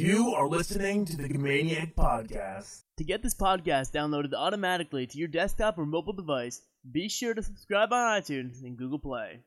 [0.00, 2.82] You are listening to the Maniac Podcast.
[2.98, 7.42] To get this podcast downloaded automatically to your desktop or mobile device, be sure to
[7.42, 9.40] subscribe on iTunes and Google Play.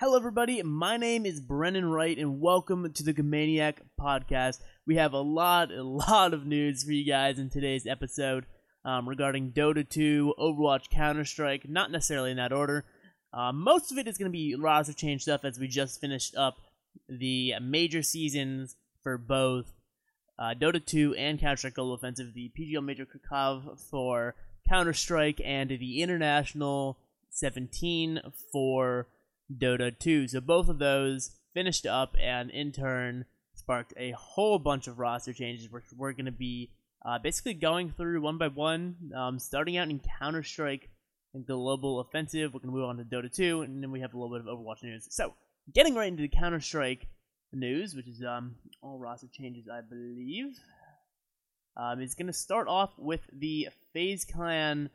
[0.00, 0.62] Hello, everybody.
[0.62, 4.60] My name is Brennan Wright, and welcome to the Maniac Podcast.
[4.86, 8.46] We have a lot, a lot of news for you guys in today's episode
[8.86, 11.68] um, regarding Dota 2, Overwatch, Counter Strike.
[11.68, 12.86] Not necessarily in that order.
[13.34, 16.34] Uh, most of it is going to be roster change stuff as we just finished
[16.36, 16.56] up
[17.06, 19.72] the major seasons for both
[20.38, 24.34] uh, Dota 2 and Counter Strike Global Offensive, the PGL Major Krakow for
[24.68, 26.98] Counter Strike, and the International
[27.30, 28.20] 17
[28.52, 29.08] for
[29.52, 30.28] Dota 2.
[30.28, 33.24] So both of those finished up and in turn
[33.54, 36.70] sparked a whole bunch of roster changes, which we're going to be
[37.04, 40.90] uh, basically going through one by one, um, starting out in Counter Strike
[41.34, 42.52] and Global Offensive.
[42.52, 44.46] We're going to move on to Dota 2, and then we have a little bit
[44.46, 45.06] of Overwatch news.
[45.10, 45.34] So,
[45.72, 47.08] getting right into the Counter Strike
[47.52, 50.58] news, which is um, all roster changes, I believe.
[51.76, 54.90] Um, is going to start off with the FaZe Clan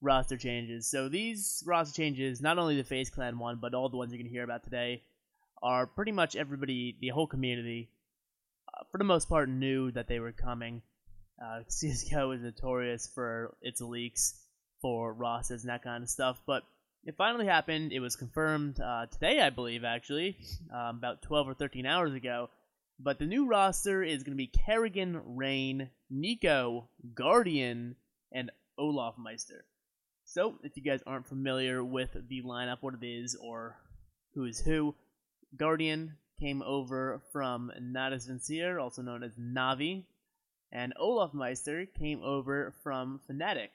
[0.00, 0.86] roster changes.
[0.86, 4.18] So these roster changes, not only the FaZe Clan one, but all the ones you're
[4.18, 5.02] going to hear about today,
[5.62, 7.90] are pretty much everybody, the whole community,
[8.72, 10.82] uh, for the most part, knew that they were coming.
[11.42, 14.40] Uh, CSGO is notorious for its leaks
[14.80, 16.62] for rosters and that kind of stuff, but
[17.04, 17.92] it finally happened.
[17.92, 20.36] It was confirmed uh, today, I believe, actually,
[20.72, 22.50] um, about 12 or 13 hours ago.
[23.00, 27.96] But the new roster is going to be Karrigan, Rain, NiKo, Guardian,
[28.32, 29.62] and olofmeister.
[30.24, 33.76] So, if you guys aren't familiar with the lineup, what it is, or
[34.34, 34.94] who is who,
[35.56, 40.04] Guardian came over from Natus Vincere, also known as Navi,
[40.70, 43.70] and olofmeister came over from Fnatic.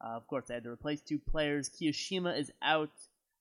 [0.00, 1.68] Uh, of course, they had to replace two players.
[1.68, 2.90] kioShiMa is out,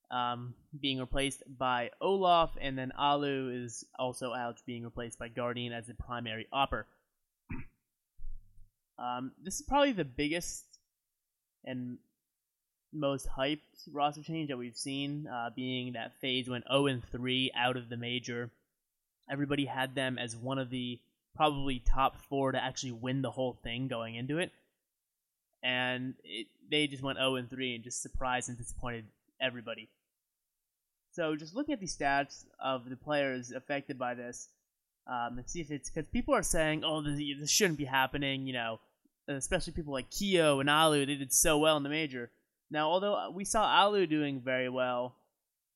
[0.10, 5.74] um, being replaced by Olof, and then allu is also out, being replaced by Guardian
[5.74, 6.84] as the primary AWPer.
[9.00, 10.66] Um, this is probably the biggest
[11.64, 12.00] and
[12.92, 13.60] most hyped
[13.92, 17.90] roster change that we've seen, uh, being that FaZe went 0 and 3 out of
[17.90, 18.50] the major.
[19.30, 21.00] Everybody had them as one of the
[21.36, 24.52] probably top four to actually win the whole thing going into it
[25.64, 29.06] and it, they just went 0 and 3 and just surprised and disappointed
[29.42, 29.90] everybody.
[31.12, 34.50] So just looking at the stats of the players affected by this,
[35.08, 38.46] um, and see if it's because people are saying, "Oh, this, this, shouldn't be happening,"
[38.46, 38.80] you know,
[39.28, 41.06] especially people like kio and allu.
[41.06, 42.30] They did so well in the major.
[42.70, 45.16] Now, although we saw allu doing very well,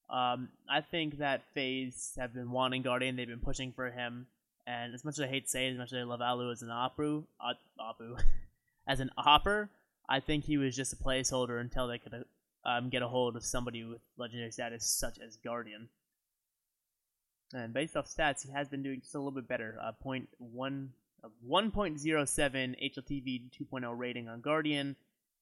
[0.09, 3.15] um, I think that FaZe have been wanting Guardian.
[3.15, 4.27] They've been pushing for him,
[4.67, 6.51] and as much as I hate to say it, as much as I love allu
[6.51, 8.21] as an Apu, uh, Apu,
[8.91, 9.69] as an AWPer,
[10.09, 12.25] I think he was just a placeholder until they could
[12.65, 15.87] um, get a hold of somebody with legendary status such as Guardian.
[17.53, 19.77] And based off stats, he has been doing just a little bit better.
[19.81, 20.89] Uh, point one,
[21.23, 24.97] uh, 1.07 HLTV 2.0 rating on Guardian,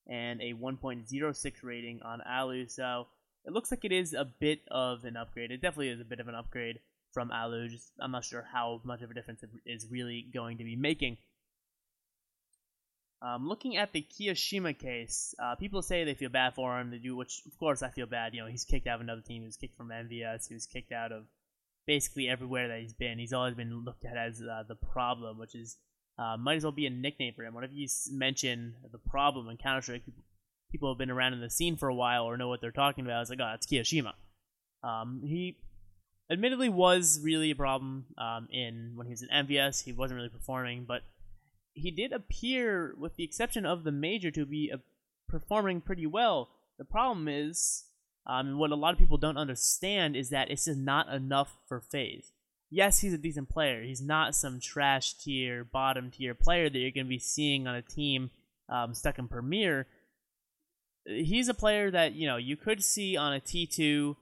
[0.08, 2.70] and a 1.06 rating on allu.
[2.70, 3.08] So
[3.46, 5.50] it looks like it is a bit of an upgrade.
[5.50, 6.80] It definitely is a bit of an upgrade
[7.14, 7.68] from allu.
[7.68, 10.76] Just I'm not sure how much of a difference it is really going to be
[10.76, 11.18] making.
[13.22, 16.90] Um, looking at the kioShiMa case, uh, people say they feel bad for him.
[16.90, 18.34] They do, which of course I feel bad.
[18.34, 19.42] You know, he's kicked out of another team.
[19.42, 20.48] He was kicked from MVS.
[20.48, 21.26] He was kicked out of
[21.86, 23.20] basically everywhere that he's been.
[23.20, 25.78] He's always been looked at as uh, the problem, which is
[26.18, 27.54] uh, might as well be a nickname for him.
[27.54, 30.04] Whenever you mention the problem in Counter Strike,
[30.72, 33.06] people, have been around in the scene for a while or know what they're talking
[33.06, 33.22] about.
[33.22, 34.14] It's like, oh, it's kioShiMa.
[34.84, 35.58] Um, he
[36.30, 39.84] admittedly was really a problem um, in when he was in MVS.
[39.84, 41.02] He wasn't really performing, but
[41.80, 44.78] he did appear, with the exception of the major, to be uh,
[45.28, 46.50] performing pretty well.
[46.78, 47.86] The problem is,
[48.26, 51.82] um, what a lot of people don't understand is that it's just not enough for
[51.82, 52.32] FaZe.
[52.72, 53.82] Yes, he's a decent player.
[53.82, 57.76] He's not some trash tier, bottom tier player that you're going to be seeing on
[57.76, 58.30] a team
[58.70, 59.88] um, stuck in Premier.
[61.06, 64.16] He's a player that you know you could see on a T2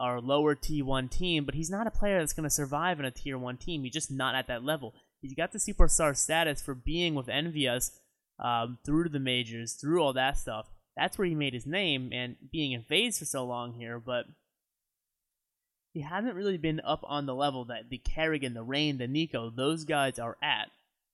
[0.00, 3.10] or lower T1 team, but he's not a player that's going to survive in a
[3.10, 3.82] Tier 1 team.
[3.82, 4.94] He's just not at that level.
[5.20, 7.90] He's got the superstar status for being with EnVyUs
[8.38, 10.68] um, through the majors, through all that stuff.
[10.96, 14.26] That's where he made his name, and being in FaZe for so long here, but
[15.92, 19.54] he hasn't really been up on the level that the Karrigan, the Rain, the NiKo,
[19.54, 20.68] those guys are at.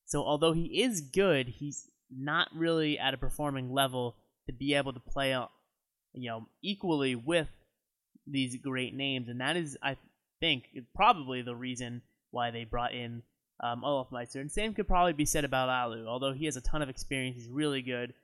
[0.05, 4.17] So although he is good, he's not really at a performing level
[4.47, 5.31] to be able to play,
[6.13, 7.49] you know, equally with
[8.27, 9.97] these great names, and that is, I
[10.41, 10.65] think,
[10.95, 13.23] probably the reason why they brought in
[13.61, 14.41] um, olofmeister.
[14.41, 16.07] And same could probably be said about allu.
[16.07, 18.15] Although he has a ton of experience, he's really good.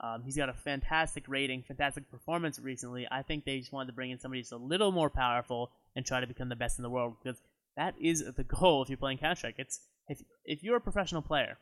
[0.00, 3.06] Um, he's got a fantastic rating, fantastic performance recently.
[3.10, 6.04] I think they just wanted to bring in somebody just a little more powerful and
[6.04, 7.40] try to become the best in the world because
[7.76, 9.54] that is the goal if you're playing Counter Strike.
[9.58, 11.58] It's if if you're a professional player,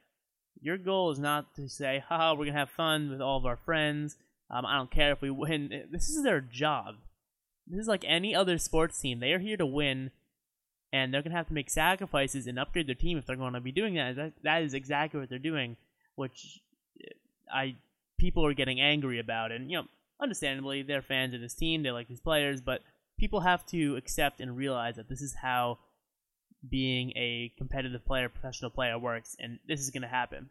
[0.61, 3.57] your goal is not to say, "Haha, we're gonna have fun with all of our
[3.57, 4.17] friends."
[4.51, 5.89] Um, I don't care if we win.
[5.91, 6.97] This is their job.
[7.67, 9.21] This is like any other sports team.
[9.21, 10.11] They are here to win,
[10.93, 13.61] and they're gonna have to make sacrifices and upgrade their team if they're going to
[13.61, 14.17] be doing that.
[14.17, 15.77] That, that is exactly what they're doing,
[16.17, 16.61] which
[17.53, 17.77] I
[18.19, 19.85] people are getting angry about, and you know,
[20.21, 21.83] understandably, they're fans of this team.
[21.83, 22.83] They like these players, but
[23.19, 25.79] people have to accept and realize that this is how
[26.69, 30.49] being a competitive player, professional player works, and this is going to happen.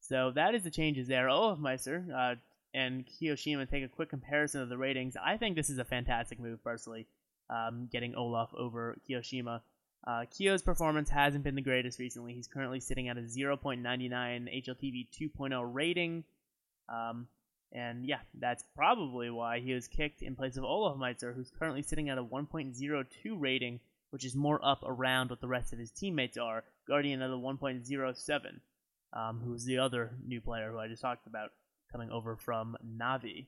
[0.00, 1.26] So that is the changes there.
[1.26, 2.34] Olofmeister uh,
[2.74, 5.16] and kioShiMa take a quick comparison of the ratings.
[5.24, 7.06] I think this is a fantastic move, personally,
[7.50, 9.60] um, getting Olof over kioShiMa.
[10.06, 12.32] Uh, kio's performance hasn't been the greatest recently.
[12.32, 16.24] He's currently sitting at a 0.99 HLTV 2.0 rating.
[16.88, 17.26] Um,
[17.72, 22.08] and yeah, that's probably why he was kicked in place of Olofmeister, who's currently sitting
[22.08, 23.06] at a 1.02
[23.36, 26.62] rating, which is more up around what the rest of his teammates are.
[26.86, 28.60] Guardian at a 1.07,
[29.12, 31.50] um, who's the other new player who I just talked about
[31.90, 33.46] coming over from Navi.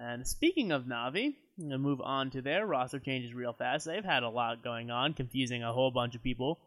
[0.00, 3.84] And speaking of Navi, I'm going to move on to their roster changes real fast.
[3.84, 6.60] They've had a lot going on, confusing a whole bunch of people.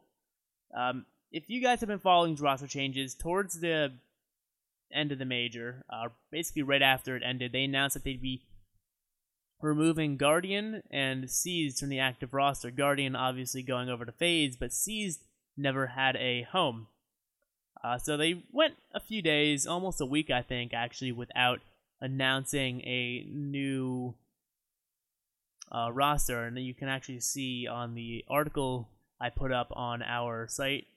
[0.75, 3.94] Um, if you guys have been following roster changes, towards the
[4.94, 8.44] end of the major, uh, basically right after it ended, they announced that they'd be
[9.62, 12.69] removing Guardian and Seized from the active roster.
[12.69, 15.22] Guardian obviously going over to FaZe, but Seized
[15.56, 16.88] never had a home.
[17.81, 21.62] Uh, so they went a few days, almost a week, I think, actually, without
[22.01, 24.15] announcing a new
[25.71, 26.44] uh, roster.
[26.44, 28.89] And you can actually see on the article
[29.19, 30.88] I put up on our site,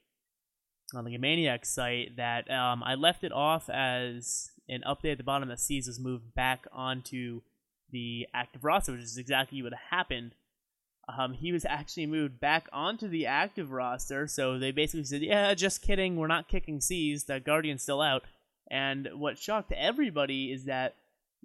[0.93, 5.23] on the Maniac site, that um, I left it off as an update at the
[5.23, 7.41] bottom that Seas was moved back onto
[7.91, 10.33] the active roster, which is exactly what happened.
[11.07, 15.53] Um, he was actually moved back onto the active roster, so they basically said, "Yeah,
[15.53, 17.25] just kidding, we're not kicking Seas.
[17.25, 18.23] The Guardian's still out."
[18.69, 20.95] And what shocked everybody is that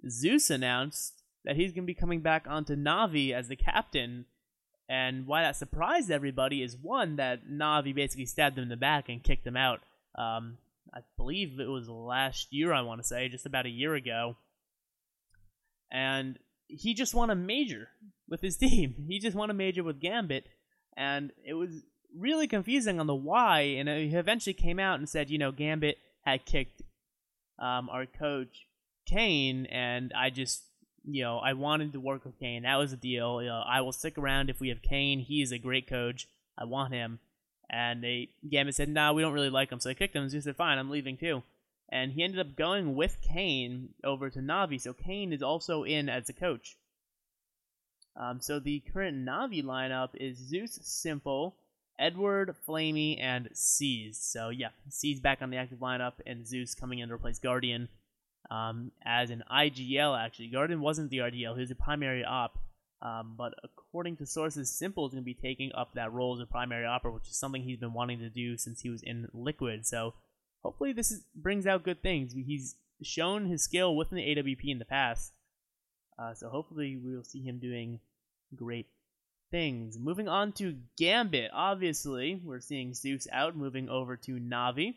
[0.09, 4.25] Zeus announced that he's going to be coming back onto Navi as the captain.
[4.89, 9.09] And why that surprised everybody is one, that Navi basically stabbed him in the back
[9.09, 9.79] and kicked him out.
[10.15, 10.57] Um,
[10.93, 14.35] I believe it was last year, I want to say, just about a year ago.
[15.91, 16.37] And
[16.67, 17.89] he just won a major
[18.27, 19.05] with his team.
[19.07, 20.47] He just won a major with Gambit.
[20.97, 21.83] And it was
[22.17, 23.61] really confusing on the why.
[23.61, 26.80] And he eventually came out and said, you know, Gambit had kicked
[27.61, 28.65] um, our coach
[29.05, 30.63] Kane, and I just
[31.05, 32.63] you know I wanted to work with Kane.
[32.63, 33.41] That was the deal.
[33.41, 35.19] You know, I will stick around if we have Kane.
[35.19, 36.27] He is a great coach.
[36.57, 37.19] I want him.
[37.69, 40.23] And they Gambit said, "No, nah, we don't really like him." So they kicked him.
[40.23, 41.43] And he said, "Fine, I'm leaving too."
[41.89, 44.79] And he ended up going with Kane over to Navi.
[44.79, 46.77] So Kane is also in as a coach.
[48.15, 51.53] Um, so the current Navi lineup is Zeus, s1mple,
[52.01, 54.17] Edward, flamie, and Seas.
[54.19, 57.87] So yeah, Seas back on the active lineup, and Zeus coming in to replace Guardian
[58.49, 60.19] um, as an IGL.
[60.19, 62.57] Actually, Guardian wasn't the RDL; he was a primary op.
[63.01, 66.41] Um, but according to sources, s1mple is going to be taking up that role as
[66.41, 69.27] a primary opera, which is something he's been wanting to do since he was in
[69.33, 69.87] Liquid.
[69.87, 70.13] So
[70.61, 72.33] hopefully this is, brings out good things.
[72.33, 75.33] He's shown his skill within the AWP in the past.
[76.19, 77.99] Uh, so hopefully we'll see him doing
[78.55, 78.87] great
[79.51, 79.99] things.
[79.99, 81.51] Moving on to Gambit.
[81.53, 84.95] Obviously, we're seeing Zeus out, moving over to Navi.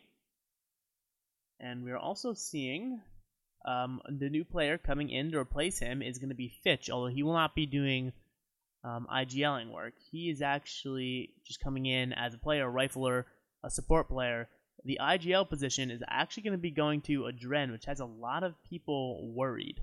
[1.59, 3.01] And we're also seeing
[3.65, 7.13] um, the new player coming in to replace him is going to be Fitch, although
[7.13, 8.13] he will not be doing
[8.83, 9.93] um, IGLing work.
[10.11, 13.25] He is actually just coming in as a player, a rifler,
[13.63, 14.47] a support player.
[14.83, 18.43] The IGL position is actually going to be going to Adren, which has a lot
[18.43, 19.81] of people worried.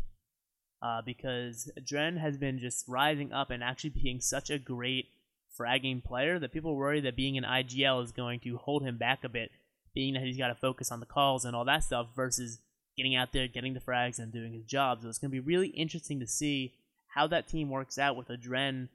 [0.82, 5.10] Uh, because Adren has been just rising up and actually being such a great
[5.56, 9.22] fragging player that people worry that being an IGL is going to hold him back
[9.22, 9.52] a bit,
[9.94, 12.58] being that he's got to focus on the calls and all that stuff versus
[12.96, 15.02] getting out there, getting the frags, and doing his job.
[15.02, 16.74] So it's going to be really interesting to see
[17.14, 18.88] how that team works out with Adren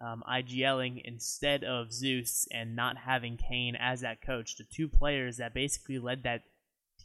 [0.00, 4.56] um, IGLing instead of Zeus and not having Kane as that coach.
[4.56, 6.42] The two players that basically led that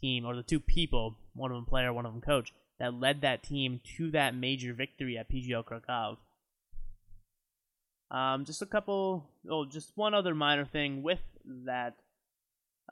[0.00, 3.20] team, or the two people, one of them player, one of them coach, that led
[3.20, 6.18] that team to that major victory at PGL Krakow.
[8.10, 11.20] Um, just a couple, oh, just one other minor thing with
[11.66, 11.94] that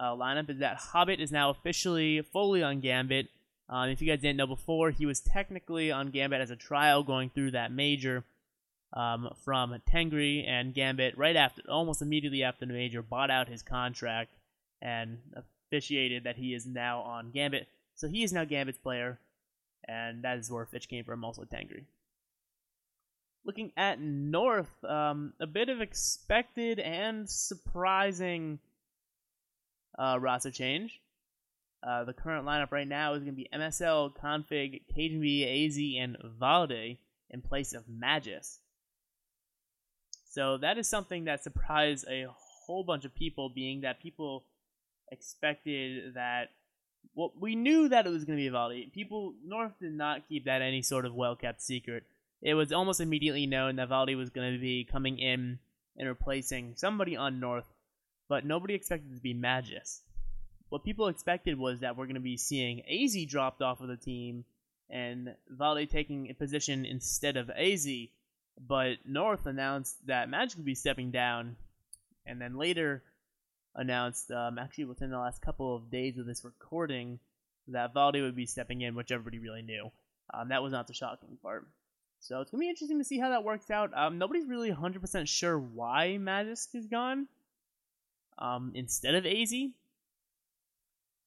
[0.01, 3.29] uh, lineup is that Hobbit is now officially fully on Gambit.
[3.69, 7.03] Um, if you guys didn't know before, he was technically on Gambit as a trial
[7.03, 8.25] going through that major
[8.93, 13.63] um, from Tengri, and Gambit, right after, almost immediately after the major, bought out his
[13.63, 14.35] contract
[14.81, 15.19] and
[15.71, 17.69] officiated that he is now on Gambit.
[17.95, 19.19] So he is now Gambit's player,
[19.89, 21.85] and that is where Fitch came from, also Tengri.
[23.45, 28.61] looking at North, um, a bit of expected and surprising
[29.99, 31.01] uh, roster change.
[31.87, 36.17] Uh, the current lineup right now is going to be MSL, k0nfig, KGB, AZ, and
[36.39, 36.99] Valde
[37.31, 38.59] in place of Magisk.
[40.31, 42.27] So that is something that surprised a
[42.67, 44.45] whole bunch of people, being that people
[45.11, 46.51] expected that.
[47.15, 48.93] Well, we knew that it was going to be Valde.
[48.93, 52.05] People, North did not keep that any sort of well kept secret.
[52.41, 55.59] It was almost immediately known that Valde was going to be coming in
[55.97, 57.67] and replacing somebody on North,
[58.29, 60.01] but nobody expected it to be Magisk
[60.73, 63.97] what people expected was that we're going to be seeing AZ dropped off of the
[63.99, 64.47] team
[64.89, 67.87] and Valde taking a position instead of AZ.
[68.59, 71.57] But North announced that Magic would be stepping down,
[72.25, 73.03] and then later
[73.75, 77.19] announced, um, actually within the last couple of days of this recording,
[77.69, 79.91] that Valde would be stepping in, which everybody really knew.
[80.33, 81.67] Um, that was not the shocking part.
[82.21, 83.91] So it's to be interesting to see how that works out.
[83.97, 87.27] Um, nobody's really 100% sure why Magisk is gone
[88.39, 89.53] um, instead of AZ.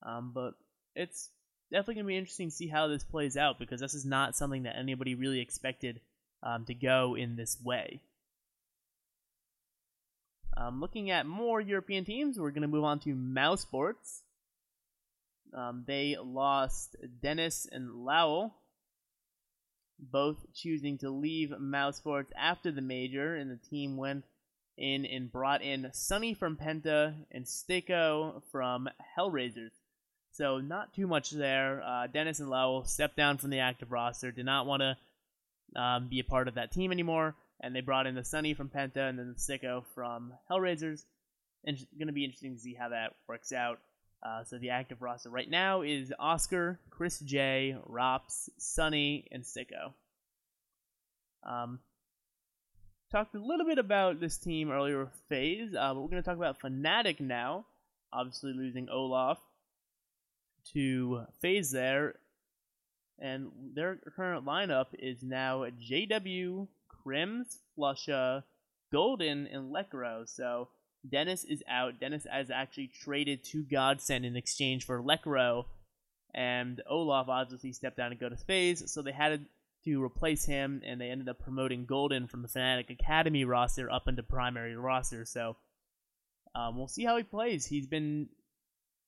[0.03, 0.53] Um, but
[0.95, 1.29] it's
[1.71, 4.63] definitely to be interesting to see how this plays out because this is not something
[4.63, 5.99] that anybody really expected
[6.43, 7.99] um, to go in this way.
[10.57, 14.21] Um, looking at more European teams, we're going to move on to mousesports.
[15.53, 18.55] Um, they lost Dennis and Lowell,
[19.99, 24.23] both choosing to leave mousesports after the major, and the team went
[24.77, 29.71] in and brought in Sunny from Penta and STYKO from Hellraisers.
[30.31, 31.81] So not too much there.
[31.81, 36.07] Uh, Dennis and Lowell stepped down from the active roster, did not want to um,
[36.09, 39.09] be a part of that team anymore, and they brought in the Sunny from Penta
[39.09, 41.03] and then the STYKO from Hellraisers.
[41.65, 43.79] And it's going to be interesting to see how that works out.
[44.23, 49.93] Uh, so the active roster right now is Oscar, Chris J, ropz, Sunny, and STYKO.
[51.47, 51.79] Um,
[53.11, 56.27] talked a little bit about this team earlier with FaZe, uh, but we're going to
[56.27, 57.65] talk about Fnatic now.
[58.11, 59.37] Obviously losing Olof
[60.73, 62.15] to FaZe there,
[63.19, 66.67] and their current lineup is now JW,
[67.05, 68.43] KRIMZ, Flusha,
[68.91, 70.27] Golden, and Lekro.
[70.27, 70.69] So
[71.09, 71.99] Dennis is out.
[71.99, 75.65] Dennis has actually traded to GODSENT in exchange for Lekro,
[76.33, 79.45] and Olof obviously stepped down to go to FaZe, so they had
[79.85, 84.07] to replace him, and they ended up promoting Golden from the Fnatic Academy roster up
[84.07, 85.25] into primary roster.
[85.25, 85.55] So
[86.55, 87.65] um, we'll see how he plays.
[87.65, 88.27] He's been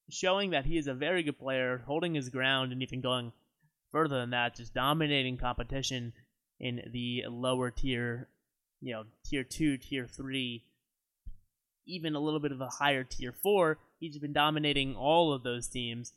[0.09, 3.31] showing that he is a very good player, holding his ground, and even going
[3.91, 6.13] further than that, just dominating competition
[6.59, 8.27] in the lower tier,
[8.81, 10.63] you know, tier two, tier three,
[11.85, 13.77] even a little bit of a higher tier four.
[13.99, 16.13] He's been dominating all of those teams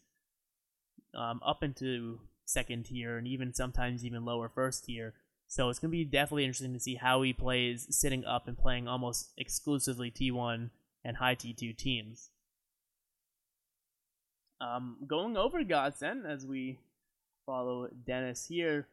[1.14, 5.14] um, up into second tier and even sometimes even lower first tier.
[5.46, 8.56] So it's going to be definitely interesting to see how he plays sitting up and
[8.56, 10.70] playing almost exclusively T1
[11.04, 12.30] and high T2 teams.
[14.60, 16.78] Um, going over GODSENT as we
[17.46, 18.86] follow Dennis here,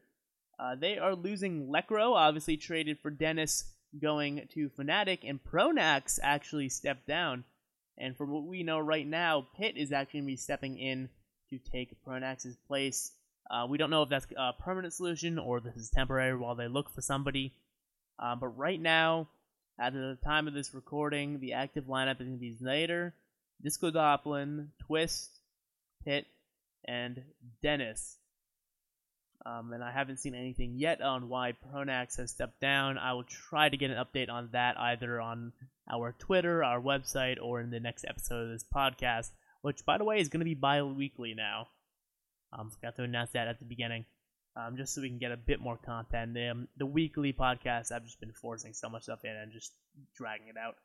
[0.59, 3.63] uh, they are losing Lekro, obviously traded for Dennis
[4.01, 7.43] going to Fnatic, and Pronax actually stepped down.
[7.97, 11.09] And from what we know right now, Pitt is actually going to be stepping in
[11.49, 13.11] to take Pronax's place.
[13.49, 16.67] Uh, we don't know if that's a permanent solution or this is temporary while they
[16.67, 17.53] look for somebody.
[18.19, 19.29] Uh, but right now,
[19.79, 23.11] at the time of this recording, the active lineup is going to be
[23.63, 25.29] disco doplan, Twist,
[26.03, 26.25] Pitt,
[26.85, 27.23] and
[27.61, 28.17] Dennis.
[29.47, 32.97] Um, and I haven't seen anything yet on why Pronax has stepped down.
[32.97, 35.53] I will try to get an update on that either on
[35.89, 39.29] our Twitter, our website, or in the next episode of this podcast,
[39.61, 41.69] which, by the way, is going to be bi weekly now.
[42.51, 44.05] Um, forgot to announce that at the beginning,
[44.57, 46.33] um, just so we can get a bit more content.
[46.33, 49.71] The, um, the weekly podcast, I've just been forcing so much stuff in and just
[50.17, 50.75] dragging it out.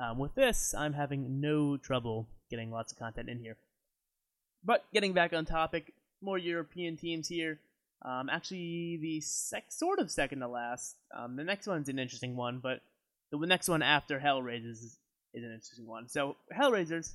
[0.00, 3.56] Um, with this, I'm having no trouble getting lots of content in here.
[4.64, 7.60] But getting back on topic, more European teams here.
[8.02, 10.96] Um, actually, the sec- sort of second to last.
[11.16, 12.80] Um, the next one's an interesting one, but
[13.30, 14.98] the next one after Hellraisers is,
[15.34, 16.08] is an interesting one.
[16.08, 17.12] So Hellraisers,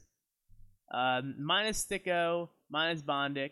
[0.93, 3.51] um, minus STYKO, minus bondik.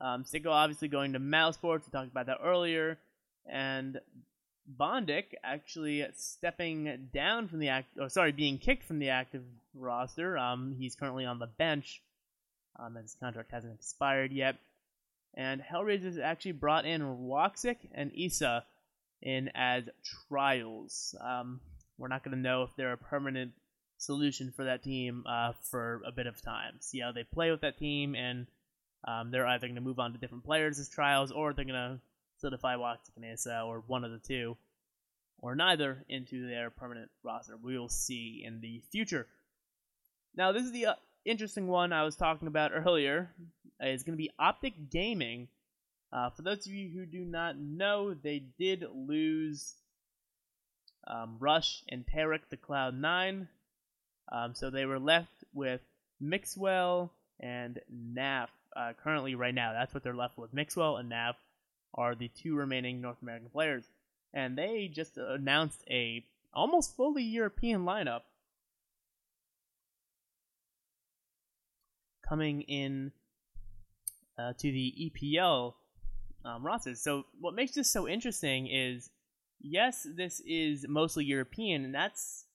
[0.00, 1.86] Um, STYKO obviously going to mousesports.
[1.86, 2.98] We talked about that earlier,
[3.46, 4.00] and
[4.78, 7.88] bondik actually stepping down from the act.
[8.00, 9.42] Or sorry, being kicked from the active
[9.74, 10.38] roster.
[10.38, 12.02] Um, he's currently on the bench
[12.78, 14.56] um, his contract hasn't expired yet.
[15.34, 18.64] And Hellraisers actually brought in Woxic and Issa
[19.22, 19.88] in as
[20.28, 21.14] trials.
[21.20, 21.60] Um,
[21.96, 23.52] we're not going to know if they're a permanent
[23.98, 26.74] solution for that team uh, for a bit of time.
[26.80, 28.46] See how they play with that team, and
[29.06, 31.74] um, they're either going to move on to different players as trials, or they're going
[31.74, 32.00] to
[32.38, 34.56] solidify Woxic and Issa, or one of the two.
[35.42, 37.56] or neither into their permanent roster.
[37.56, 39.26] We will see in the future.
[40.34, 43.30] Now, this is the uh, interesting one I was talking about earlier.
[43.80, 45.48] is going to be Optic Gaming.
[46.12, 49.74] Uh, for those of you who do not know, they did lose
[51.06, 53.48] um, Rush and tarik to Cloud9.
[54.30, 55.80] Um, so they were left with
[56.20, 59.72] Mixwell and Naf uh, currently right now.
[59.72, 60.54] That's what they're left with.
[60.54, 61.34] Mixwell and Naf
[61.94, 63.84] are the two remaining North American players,
[64.32, 66.24] and they just announced a
[66.54, 68.22] almost fully European lineup
[72.26, 73.12] coming in
[74.38, 75.74] uh, to the EPL
[76.44, 77.00] um, rosters.
[77.00, 79.10] So what makes this so interesting is,
[79.60, 82.46] yes, this is mostly European, and that's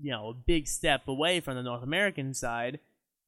[0.00, 2.80] you know a big step away from the North American side.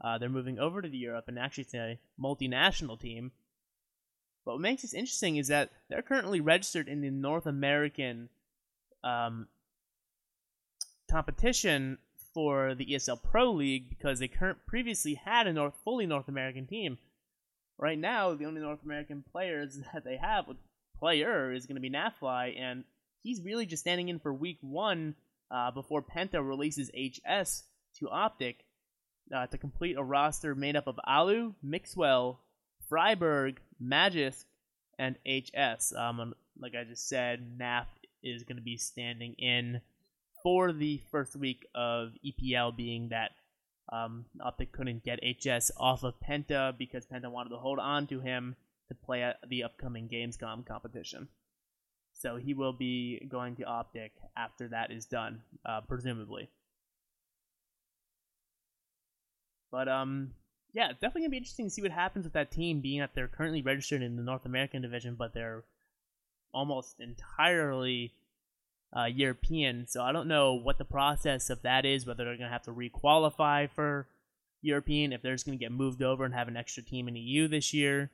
[0.03, 3.33] Uh, they're moving over to the Europe, and actually it's a multinational team.
[4.45, 8.29] But what makes this interesting is that they're currently registered in the North American
[9.03, 9.49] um,
[11.11, 11.99] competition
[12.37, 16.67] for the ESL Pro League because they current previously had a North fully North American
[16.67, 16.99] team.
[17.79, 20.45] Right now, the only North American players that they have,
[20.99, 22.85] player, is going to be Nafly, and
[23.23, 25.15] he's really just standing in for Week One
[25.51, 27.63] uh, before Penta releases HS
[28.01, 28.67] to Optic
[29.35, 32.41] uh, to complete a roster made up of allu, Mixwell,
[32.93, 34.45] friberg, Magisk,
[34.99, 35.95] and HS.
[35.97, 37.87] Um, like I just said, NAF
[38.23, 39.81] is going to be standing in
[40.47, 43.33] for the first week of EPL, being that
[43.93, 48.21] um, Optic couldn't get HS off of Penta because Penta wanted to hold on to
[48.21, 48.55] him
[48.87, 51.27] to play at the upcoming Gamescom competition.
[52.13, 56.49] So he will be going to Optic after that is done, uh, presumably.
[59.73, 60.31] But um,
[60.73, 63.17] yeah, it's definitely gonna be interesting to see what happens with that team, being that
[63.17, 65.65] they're currently registered in the North American division, but they're
[66.55, 68.15] almost entirely
[68.97, 69.87] uh, European.
[69.87, 72.07] So I don't know what the process of that is.
[72.07, 74.07] Whether they're gonna have to requalify for
[74.63, 77.49] European, if they're just gonna get moved over and have an extra team in EU
[77.49, 78.11] this year,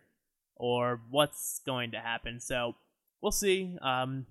[0.56, 2.40] or what's going to happen.
[2.40, 2.74] So
[3.20, 3.76] we'll see.
[3.80, 4.26] Um,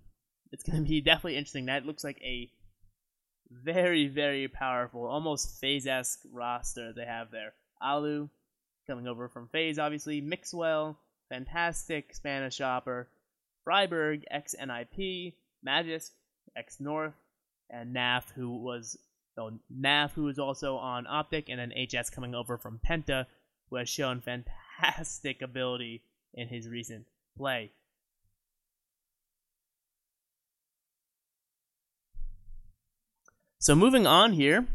[0.51, 1.65] it's gonna be definitely interesting.
[1.67, 2.49] That looks like a
[3.49, 7.53] very, very powerful, almost FaZe esque roster they have there.
[7.81, 8.29] allu
[8.87, 10.21] coming over from FaZe, obviously.
[10.21, 10.97] Mixwell,
[11.29, 13.05] fantastic Spanish AWPer.
[13.65, 15.35] friberg, ex NIP.
[15.65, 16.09] Magisk,
[16.55, 17.13] ex North.
[17.69, 18.97] And Naf, who was
[19.35, 19.51] so
[20.13, 23.25] who was also on Optic, and then HS coming over from Penta,
[23.69, 27.05] who has shown fantastic ability in his recent
[27.37, 27.71] play.
[33.59, 34.67] So moving on here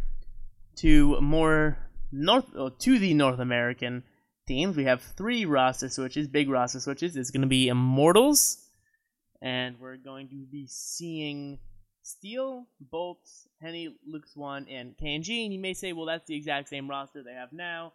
[0.76, 1.76] to more
[2.12, 4.04] north oh, to the North American
[4.46, 7.16] teams, we have three roster switches, big roster switches.
[7.16, 8.65] It's going to be Immortals,
[9.42, 11.58] and we're going to be seeing
[12.02, 15.44] Steel, boltz, Henny, Lucas One, and KNG.
[15.44, 17.92] And you may say, well, that's the exact same roster they have now.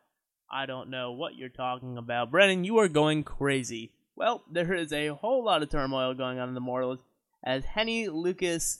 [0.52, 2.66] I don't know what you're talking about, Brennan.
[2.66, 3.94] You are going crazy.
[4.18, 7.00] Well, there is a whole lot of turmoil going on in the Immortals
[7.44, 8.80] as Henny, Lucas,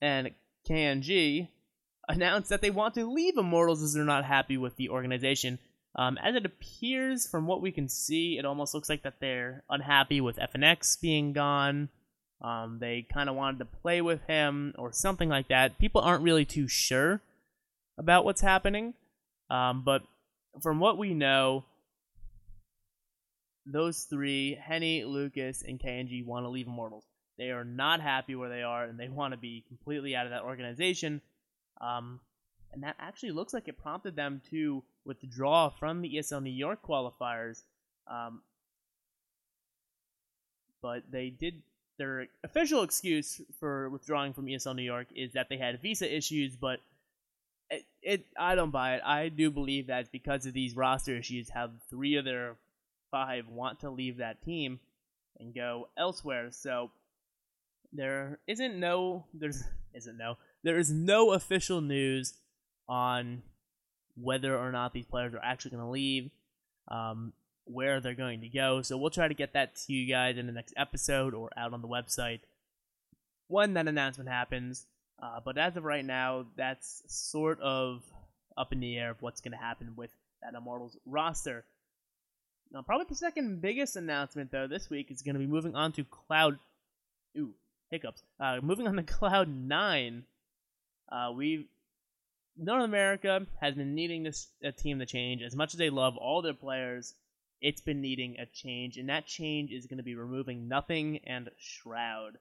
[0.00, 0.30] and
[0.68, 1.48] KNG
[2.08, 5.58] announced that they want to leave Immortals as they're not happy with the organization.
[5.96, 9.62] Um, as it appears, from what we can see, it almost looks like that they're
[9.70, 11.88] unhappy with FNX being gone.
[12.42, 15.78] Um, they kind of wanted to play with him or something like that.
[15.78, 17.22] People aren't really too sure
[17.96, 18.94] about what's happening,
[19.50, 20.02] um, but
[20.62, 21.64] from what we know,
[23.64, 27.04] those three, Henny, Lucas, and KNG, want to leave Immortals.
[27.38, 30.30] They are not happy where they are, and they want to be completely out of
[30.32, 31.20] that organization.
[31.80, 32.20] Um,
[32.74, 36.80] and that actually looks like it prompted them to withdraw from the ESL New York
[36.86, 37.62] qualifiers.
[38.10, 38.42] Um,
[40.82, 41.62] but they did
[41.98, 46.56] their official excuse for withdrawing from ESL New York is that they had visa issues,
[46.56, 46.80] but
[47.70, 49.02] it, it I don't buy it.
[49.04, 52.56] I do believe that because of these roster issues how three of their
[53.10, 54.80] five want to leave that team
[55.38, 56.48] and go elsewhere.
[56.50, 56.90] So
[57.92, 59.62] there isn't no there's
[59.94, 62.34] isn't no there is no official news
[62.88, 63.42] on
[64.16, 66.30] whether or not these players are actually going to leave,
[66.88, 67.32] um,
[67.64, 68.82] where they're going to go.
[68.82, 71.72] So we'll try to get that to you guys in the next episode or out
[71.72, 72.40] on the website
[73.48, 74.86] when that announcement happens.
[75.22, 78.02] Uh, but as of right now, that's sort of
[78.56, 80.10] up in the air of what's going to happen with
[80.42, 81.64] that Immortals roster.
[82.72, 85.92] Now, probably the second biggest announcement though this week is going to be moving on
[85.92, 86.58] to Cloud.
[87.38, 87.54] Ooh,
[87.90, 88.22] hiccups.
[88.40, 90.24] Uh, moving on to Cloud Nine,
[91.10, 91.68] uh, we
[92.56, 96.16] North America has been needing this a team to change as much as they love
[96.16, 97.14] all their players.
[97.60, 101.50] It's been needing a change, and that change is going to be removing Nothing and
[101.58, 102.38] Shroud.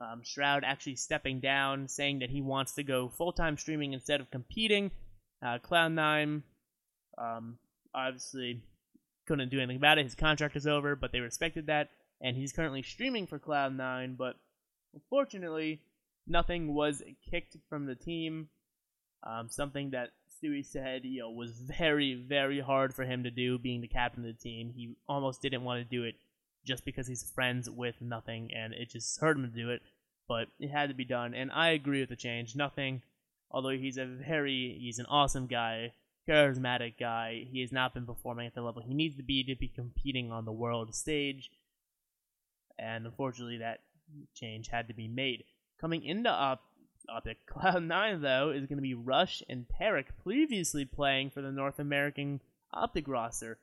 [0.00, 4.20] Um, Shroud actually stepping down, saying that he wants to go full time streaming instead
[4.20, 4.90] of competing.
[5.42, 6.42] Uh, Cloud9
[7.18, 7.58] um,
[7.94, 8.62] obviously
[9.26, 10.04] couldn't do anything about it.
[10.04, 14.16] His contract is over, but they respected that, and he's currently streaming for Cloud9.
[14.16, 14.36] But
[14.94, 15.80] unfortunately,
[16.26, 18.48] nothing was kicked from the team.
[19.26, 23.58] Um, something that Stewie said, you know, was very, very hard for him to do,
[23.58, 24.72] being the captain of the team.
[24.74, 26.14] He almost didn't want to do it
[26.64, 29.82] just because he's friends with nothing, and it just hurt him to do it.
[30.28, 32.54] But it had to be done, and I agree with the change.
[32.54, 33.02] Nothing,
[33.50, 35.92] although he's a very, he's an awesome guy,
[36.28, 37.46] charismatic guy.
[37.50, 40.30] He has not been performing at the level he needs to be to be competing
[40.30, 41.50] on the world stage,
[42.78, 43.80] and unfortunately, that
[44.34, 45.44] change had to be made.
[45.80, 46.62] Coming into Op-
[47.08, 51.78] Optic Cloud9, though, is going to be Rush and tarik, previously playing for the North
[51.78, 52.40] American
[52.72, 53.58] Optic roster.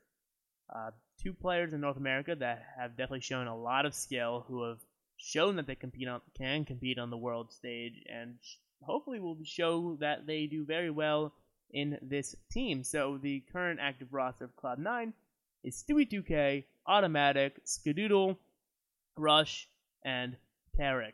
[0.73, 4.63] Uh, two players in North America that have definitely shown a lot of skill, who
[4.63, 4.79] have
[5.17, 8.35] shown that they compete on, can compete on the world stage, and
[8.81, 11.33] hopefully will show that they do very well
[11.71, 12.83] in this team.
[12.83, 15.13] So the current active roster of Cloud9
[15.63, 18.37] is Stewie 2K, Automatic, Skadoodle,
[19.17, 19.67] Rush,
[20.03, 20.35] and
[20.77, 21.13] Tarek.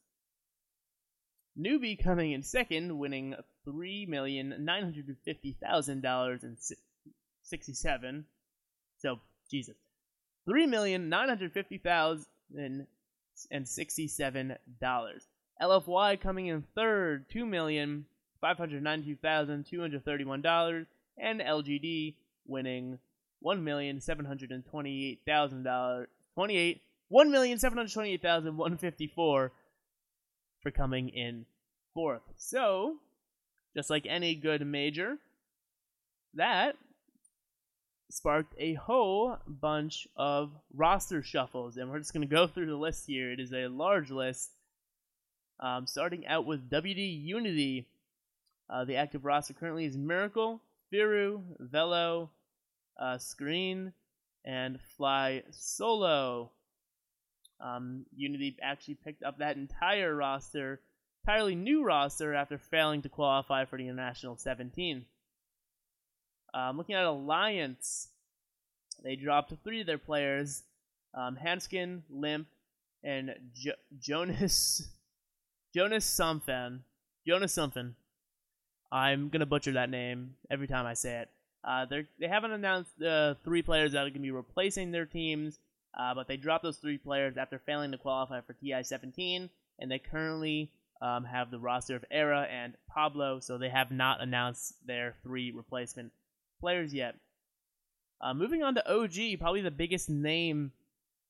[1.58, 6.56] Newbee coming in second, winning three million nine hundred fifty thousand dollars and
[7.42, 8.26] sixty-seven.
[8.98, 9.18] So
[9.50, 9.74] Jesus,
[10.48, 12.26] three million nine hundred fifty thousand
[13.50, 15.26] and sixty-seven dollars.
[15.60, 18.06] LFY coming in third, two million
[18.40, 22.14] five hundred ninety-two thousand two hundred thirty-one dollars, and LGD
[22.46, 23.00] winning
[23.40, 28.56] one million seven hundred and twenty-eight thousand dollars, twenty-eight one million seven hundred twenty-eight thousand
[28.56, 29.52] one fifty-four
[30.62, 31.46] for coming in
[31.94, 32.22] fourth.
[32.36, 32.96] So,
[33.76, 35.18] just like any good major,
[36.34, 36.76] that
[38.10, 42.76] sparked a whole bunch of roster shuffles, and we're just going to go through the
[42.76, 43.30] list here.
[43.30, 44.50] It is a large list.
[45.60, 47.88] Um, starting out with WD Unity,
[48.70, 52.30] uh, the active roster currently is Miracle, Firu, Velo,
[52.98, 53.92] uh, Screen,
[54.44, 56.50] and Fly Solo.
[57.60, 60.80] Um, Unity actually picked up that entire roster,
[61.24, 65.04] entirely new roster, after failing to qualify for the International 17.
[66.54, 68.08] Um, looking at Alliance,
[69.02, 70.62] they dropped three of their players
[71.14, 72.46] um, Handsken, Limmp,
[73.02, 74.88] and jo- Jonas
[75.74, 76.80] Jonas Somfen.
[77.26, 77.94] Jonas Somfen.
[78.90, 81.28] I'm gonna butcher that name every time I say it.
[81.68, 85.58] Uh, they haven't announced the uh, three players that are gonna be replacing their teams,
[85.98, 89.98] uh, but they dropped those three players after failing to qualify for TI-17, and they
[89.98, 95.16] currently um, have the roster of Era and Pablo, so they have not announced their
[95.22, 96.10] three replacement
[96.58, 97.16] players yet.
[98.22, 100.72] Uh, moving on to OG, probably the biggest name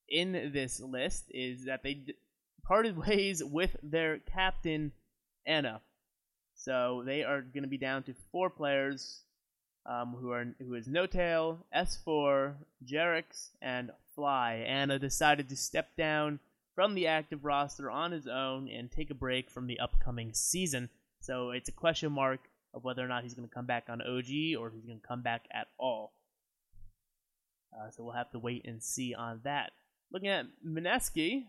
[0.08, 2.14] in this list is that they d-
[2.62, 4.92] parted ways with their captain,
[5.44, 5.80] ana.
[6.54, 9.24] So they are going to be down to four players
[9.88, 14.64] um, who are who is N0tail, S4, JerAx, and Fly.
[14.66, 16.40] ana decided to step down
[16.74, 20.90] from the active roster on his own and take a break from the upcoming season.
[21.20, 22.40] So it's a question mark
[22.74, 25.00] of whether or not he's going to come back on OG or if he's going
[25.00, 26.12] to come back at all.
[27.72, 29.72] Uh, so we'll have to wait and see on that.
[30.12, 31.44] Looking at Mineski,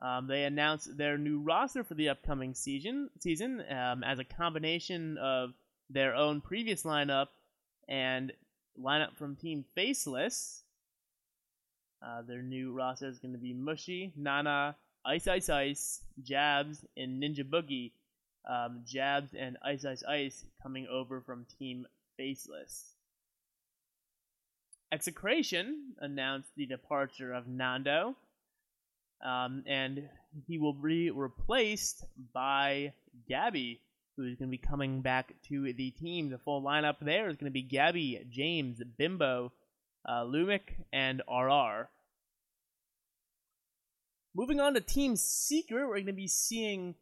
[0.00, 5.16] um, they announced their new roster for the upcoming season season um, as a combination
[5.18, 5.54] of
[5.90, 7.28] their own previous lineup
[7.88, 8.32] and
[8.80, 10.62] lineup from Team Faceless.
[12.04, 17.22] Uh, their new roster is going to be Mushi, Nana, Ice Ice Ice, Jabz, and
[17.22, 17.92] Ninja Boogie.
[18.48, 22.92] Um, Jabz and Ice Ice Ice coming over from Team Faceless.
[24.92, 28.14] Execration announced the departure of Nando,
[29.24, 30.08] um, and
[30.46, 32.92] he will be replaced by
[33.28, 33.78] Gabbi,
[34.16, 36.30] who is going to be coming back to the team.
[36.30, 39.52] The full lineup there is going to be Gabbi, James, Bimbo,
[40.08, 41.88] uh, Lumic, and RR.
[44.34, 46.94] Moving on to Team Secret, we're going to be seeing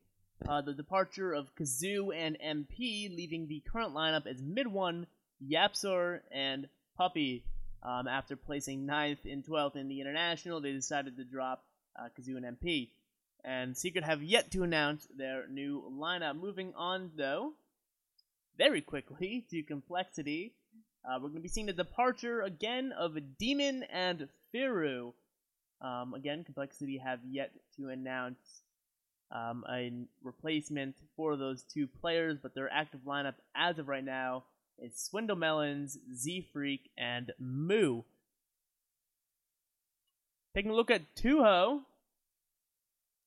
[0.48, 5.06] uh, the departure of KheZu and MP, leaving the current lineup as Mid One,
[5.42, 7.44] YapzOr, and Puppey.
[7.82, 11.64] Um, after placing 9th and 12th in the international, they decided to drop
[11.98, 12.90] uh, KheZu and MP.
[13.44, 16.40] And Secret have yet to announce their new lineup.
[16.40, 17.52] Moving on, though,
[18.56, 20.54] very quickly to Complexity,
[21.04, 25.12] uh, we're going to be seeing the departure again of Demon and Firu.
[25.82, 28.38] Um, again, Complexity have yet to announce
[29.30, 34.44] um, a replacement for those two players, but their active lineup as of right now
[34.78, 38.02] is Swindle Melons, Z Freak, and Moo.
[40.54, 41.80] Taking a look at Tuho,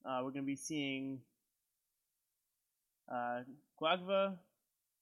[0.08, 1.20] uh, we're going to be seeing
[3.12, 3.42] uh,
[3.82, 4.36] Quagva,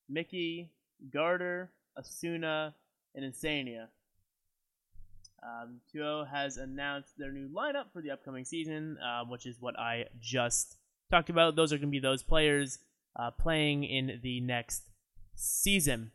[0.08, 0.70] Mickey,
[1.12, 2.74] Garter, Asuna,
[3.14, 3.86] and Insania.
[5.42, 5.80] Um,
[6.32, 10.76] has announced their new lineup for the upcoming season, uh, which is what I just
[11.10, 11.54] talked about.
[11.54, 12.78] Those are going to be those players
[13.14, 14.82] uh, playing in the next
[15.36, 16.10] season.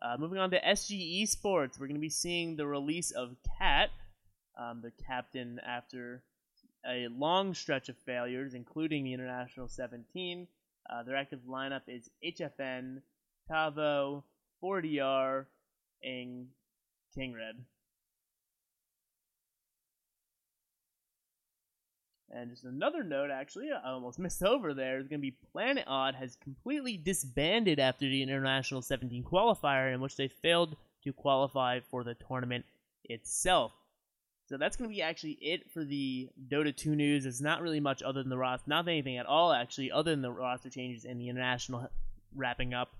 [0.00, 3.90] Uh, moving on to SGE Sports, we're going to be seeing the release of Cat,
[4.58, 6.22] um, the captain after
[6.86, 10.46] a long stretch of failures, including the International 17.
[10.88, 13.02] Uh, their active lineup is HFN,
[13.50, 14.22] Tavo,
[14.62, 15.46] 4DR,
[16.02, 16.48] and
[17.16, 17.64] Kingred.
[22.32, 25.84] And just another note, actually, I almost missed over there, is going to be Planet
[25.86, 31.80] Odd has completely disbanded after the International 17 qualifier, in which they failed to qualify
[31.80, 32.64] for the tournament
[33.04, 33.72] itself.
[34.50, 37.24] So that's going to be actually it for the Dota 2 news.
[37.24, 40.22] It's not really much other than the roster, not anything at all, actually, other than
[40.22, 41.88] the roster changes and the international
[42.34, 42.90] wrapping up.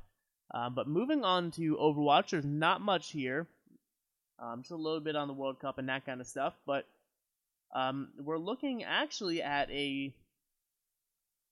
[0.54, 3.48] Um, but moving on to Overwatch, there's not much here.
[4.38, 6.54] Um, just a little bit on the World Cup and that kind of stuff.
[6.66, 6.86] But
[7.74, 10.14] um, we're looking actually at a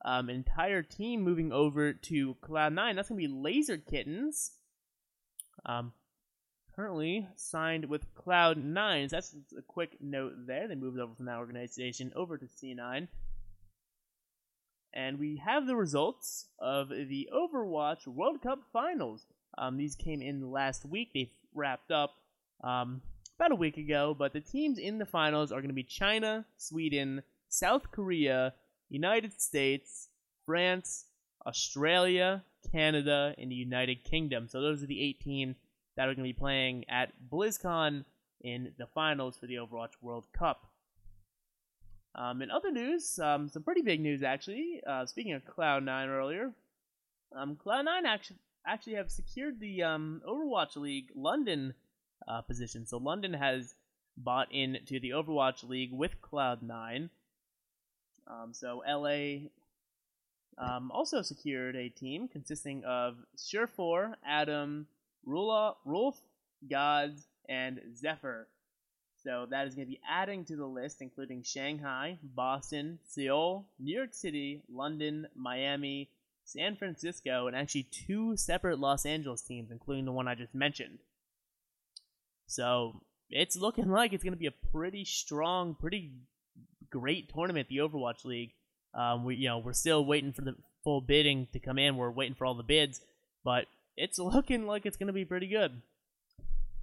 [0.05, 2.95] um, entire team moving over to Cloud9.
[2.95, 4.53] That's going to be Laser Kittens.
[6.79, 9.11] Currently signed with Cloud9.
[9.11, 10.69] So that's a quick note there.
[10.69, 13.09] They moved over from that organization over to C9.
[14.95, 19.27] And we have the results of the Overwatch World Cup Finals.
[19.59, 21.11] Um, these came in last week.
[21.13, 22.15] They wrapped up
[22.63, 23.03] um,
[23.41, 26.45] about a week ago, but the teams in the finals are going to be China,
[26.59, 28.55] Sweden, South Korea,
[28.89, 30.11] United States,
[30.47, 31.07] France,
[31.45, 34.47] Australia, Canada, and the United Kingdom.
[34.47, 35.57] So those are the eight teams
[35.99, 38.05] that are going to be playing at BlizzCon
[38.41, 40.71] in the finals for the Overwatch World Cup.
[42.15, 44.81] Um, in other news, um, some pretty big news actually.
[44.87, 46.53] Uh, speaking of Cloud9 earlier,
[47.37, 51.75] um, Cloud9 actually actually have secured the um, Overwatch League London
[52.29, 52.87] uh, position.
[52.87, 53.75] So London has
[54.17, 57.11] bought into the Overwatch League with Cloud9.
[58.29, 59.49] Um, so LA
[60.59, 64.87] um, also secured a team consisting of Surefour, Adam,
[65.29, 66.21] Rula, Rolf,
[66.69, 68.49] Gods, and Zephyr.
[69.25, 73.95] So that is going to be adding to the list, including Shanghai, Boston, Seoul, New
[73.95, 76.09] York City, London, Miami,
[76.45, 81.01] San Francisco, and actually two separate Los Angeles teams, including the one I just mentioned.
[82.47, 86.13] So it's looking like it's going to be a pretty strong, pretty
[86.91, 88.53] great tournament, the Overwatch League.
[88.95, 91.97] Um, we, you know, we're still waiting for the full bidding to come in.
[91.97, 93.01] We're waiting for all the bids,
[93.45, 93.67] but
[93.99, 95.83] it's looking like it's going to be pretty good.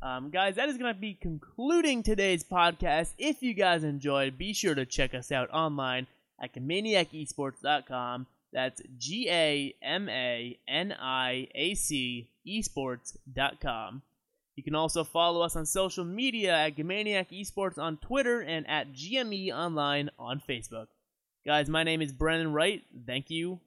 [0.02, 3.14] Um, guys, that is going to be concluding today's podcast.
[3.18, 6.08] If you guys enjoyed, be sure to check us out online
[6.42, 8.28] at GamaniacEsports.com.
[8.54, 14.02] That's G A M A N I A C esports.com.
[14.56, 18.94] You can also follow us on social media at Gamaniac Esports on Twitter and at
[18.94, 20.88] GME Online on Facebook.
[21.46, 22.82] Guys, my name is Brennan Wright.
[23.06, 23.60] Thank you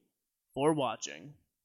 [0.55, 1.35] for watching.